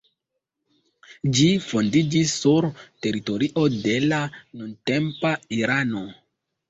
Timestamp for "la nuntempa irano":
4.07-6.03